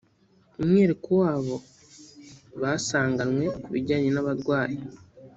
[0.61, 1.55] umwihariko wabo
[2.61, 4.77] basanganywe kubijyanye n’abarwayi